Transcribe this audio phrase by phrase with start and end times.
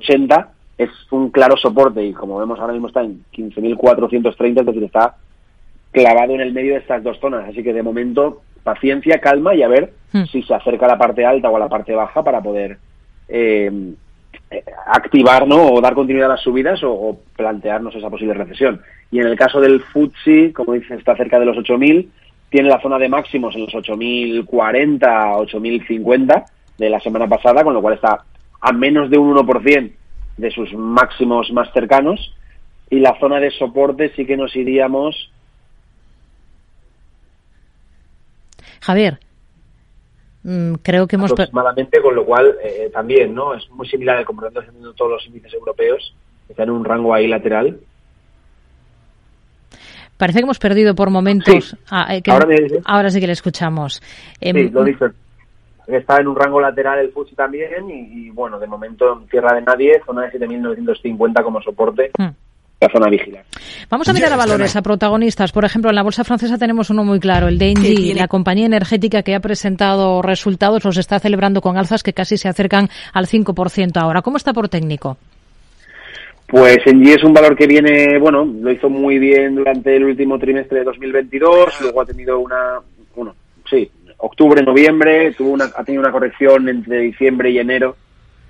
[0.00, 0.46] 15.080
[0.78, 5.16] es un claro soporte y como vemos ahora mismo está en 15.430, es decir, está
[5.90, 7.48] clavado en el medio de estas dos zonas.
[7.48, 10.24] Así que de momento, paciencia, calma y a ver Hmm.
[10.24, 12.76] si se acerca a la parte alta o a la parte baja para poder
[13.28, 13.70] eh,
[14.50, 15.72] eh, activar ¿no?
[15.72, 18.82] o dar continuidad a las subidas o, o plantearnos esa posible recesión.
[19.10, 22.08] Y en el caso del FTSE, como dices, está cerca de los 8.000,
[22.50, 26.44] tiene la zona de máximos en los 8.040, 8.050
[26.76, 28.22] de la semana pasada, con lo cual está
[28.62, 29.92] a menos de un 1%
[30.38, 32.34] de sus máximos más cercanos.
[32.88, 35.30] Y la zona de soporte sí que nos iríamos
[38.80, 39.18] Javier,
[40.42, 41.30] mm, creo que hemos...
[41.32, 43.54] aproximadamente, con lo cual eh, también, ¿no?
[43.54, 46.14] Es muy similar al comportamiento que están teniendo todos los índices europeos,
[46.48, 47.78] están en un rango ahí lateral.
[50.16, 51.70] Parece que hemos perdido por momentos...
[51.70, 51.76] Sí.
[51.90, 54.02] Ah, eh, que- ¿Ahora me ahora sí que le escuchamos.
[54.40, 55.06] Em, Sí, lo dice.
[55.86, 59.54] Está en un rango lateral el FTSE también y, y, bueno, de momento en tierra
[59.54, 62.28] de nadie, zona de 7.950 como soporte, mm.
[62.80, 63.44] la zona vigilar.
[63.90, 65.52] Vamos a mirar a valores, a protagonistas.
[65.52, 68.66] Por ejemplo, en la bolsa francesa tenemos uno muy claro, el de Engie, la compañía
[68.66, 73.26] energética que ha presentado resultados, los está celebrando con alzas que casi se acercan al
[73.26, 74.22] 5% ahora.
[74.22, 75.16] ¿Cómo está por técnico?
[76.46, 80.38] Pues Engie es un valor que viene, bueno, lo hizo muy bien durante el último
[80.38, 82.78] trimestre de 2022, luego ha tenido una,
[83.16, 83.34] bueno,
[83.70, 83.90] sí,
[84.22, 87.96] octubre, noviembre, tuvo una, ha tenido una corrección entre diciembre y enero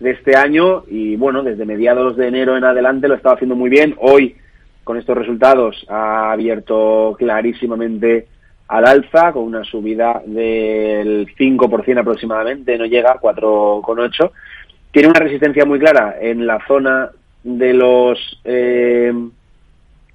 [0.00, 3.70] de este año y bueno, desde mediados de enero en adelante lo estaba haciendo muy
[3.70, 3.94] bien.
[3.98, 4.36] Hoy,
[4.82, 8.26] con estos resultados, ha abierto clarísimamente
[8.66, 14.30] al alza con una subida del 5% aproximadamente, no llega a 4,8.
[14.90, 17.10] Tiene una resistencia muy clara en la zona
[17.44, 19.12] de los eh,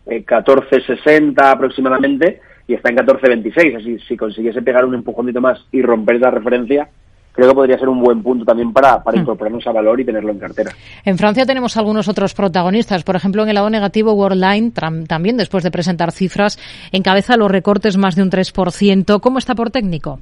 [0.06, 3.77] eh, 14,60 aproximadamente y está en 14,26.
[3.77, 6.89] Así, si consiguiese pegar un empujoncito más y romper esa referencia,
[7.31, 10.31] creo que podría ser un buen punto también para, para incorporarnos a valor y tenerlo
[10.31, 10.71] en cartera.
[11.03, 13.03] En Francia tenemos algunos otros protagonistas.
[13.03, 16.58] Por ejemplo, en el lado negativo, Worldline, también después de presentar cifras,
[16.91, 19.20] encabeza los recortes más de un 3%.
[19.20, 20.20] ¿Cómo está por técnico?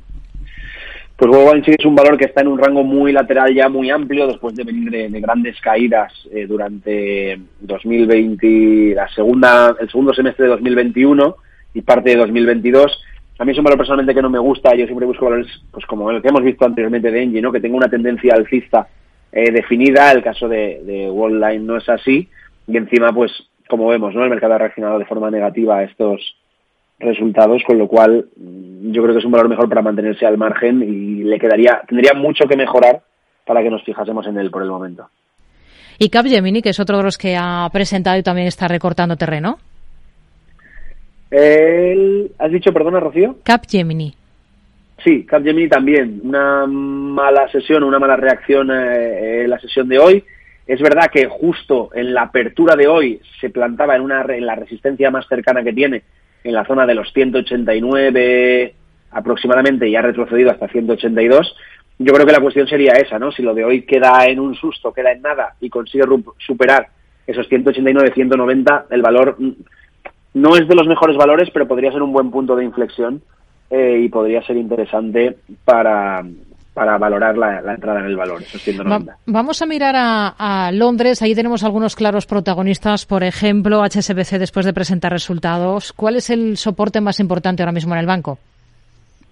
[1.15, 3.91] Pues Worldline sí es un valor que está en un rango muy lateral ya muy
[3.91, 10.13] amplio después de venir de, de grandes caídas eh, durante 2020, la segunda, el segundo
[10.13, 11.35] semestre de 2021
[11.73, 13.03] y parte de 2022.
[13.39, 14.75] A mí es un valor personalmente que no me gusta.
[14.75, 17.51] Yo siempre busco valores, pues como el que hemos visto anteriormente de Engie, ¿no?
[17.51, 18.87] Que tenga una tendencia alcista
[19.31, 20.11] eh, definida.
[20.11, 22.29] El caso de, de Worldline no es así.
[22.67, 23.31] Y encima, pues,
[23.67, 24.23] como vemos, ¿no?
[24.23, 26.35] El mercado ha reaccionado de forma negativa a estos
[26.99, 30.37] resultados, con lo cual mm, yo creo que es un valor mejor para mantenerse al
[30.37, 33.01] margen y le quedaría, tendría mucho que mejorar
[33.45, 35.07] para que nos fijásemos en él por el momento.
[35.99, 39.59] Y Capgemini, que es otro de los que ha presentado y también está recortando terreno.
[41.33, 43.37] El- ¿Has dicho, perdona, Rocío?
[43.43, 44.13] Capgemini.
[45.03, 46.21] Sí, Capgemini también.
[46.23, 50.23] Una mala sesión, una mala reacción eh, en la sesión de hoy.
[50.67, 54.55] Es verdad que justo en la apertura de hoy se plantaba en, una, en la
[54.55, 56.03] resistencia más cercana que tiene,
[56.43, 58.73] en la zona de los 189
[59.11, 61.55] aproximadamente, y ha retrocedido hasta 182.
[61.99, 63.31] Yo creo que la cuestión sería esa, ¿no?
[63.31, 66.03] Si lo de hoy queda en un susto, queda en nada y consigue
[66.37, 66.87] superar
[67.27, 69.51] esos 189, 190, el valor mm,
[70.33, 73.21] no es de los mejores valores, pero podría ser un buen punto de inflexión
[73.69, 76.23] eh, y podría ser interesante para,
[76.73, 79.11] para valorar la, la entrada en el valor, esos 190.
[79.11, 80.27] Va- vamos a mirar a,
[80.67, 81.21] a Londres.
[81.21, 83.05] Ahí tenemos algunos claros protagonistas.
[83.05, 85.93] Por ejemplo, HSBC después de presentar resultados.
[85.93, 88.37] ¿Cuál es el soporte más importante ahora mismo en el banco?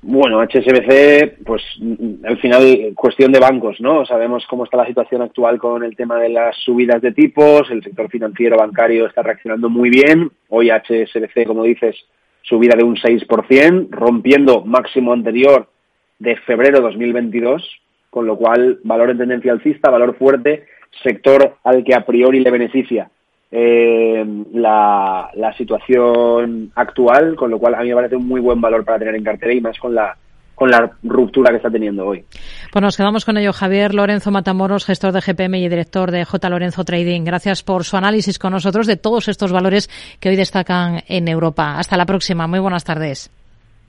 [0.03, 4.03] Bueno, HSBC, pues mm, al final cuestión de bancos, ¿no?
[4.06, 7.84] Sabemos cómo está la situación actual con el tema de las subidas de tipos, el
[7.84, 10.31] sector financiero bancario está reaccionando muy bien.
[10.50, 11.95] Hoy HSBC, como dices,
[12.41, 15.69] subida de un 6%, rompiendo máximo anterior
[16.17, 17.63] de febrero de 2022,
[18.09, 20.66] con lo cual valor en tendencia alcista, valor fuerte,
[21.03, 23.11] sector al que a priori le beneficia
[23.51, 28.62] eh, la, la situación actual, con lo cual a mí me parece un muy buen
[28.62, 30.16] valor para tener en cartera y más con la
[30.62, 32.23] con la ruptura que está teniendo hoy.
[32.72, 33.51] Pues nos quedamos con ello.
[33.51, 36.50] Javier Lorenzo Matamoros, gestor de GPM y director de J.
[36.50, 37.23] Lorenzo Trading.
[37.23, 39.90] Gracias por su análisis con nosotros de todos estos valores
[40.20, 41.79] que hoy destacan en Europa.
[41.79, 42.46] Hasta la próxima.
[42.46, 43.31] Muy buenas tardes.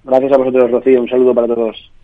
[0.03, 1.03] Gracias a vosotros, Rocío.
[1.03, 1.93] Un saludo para todos.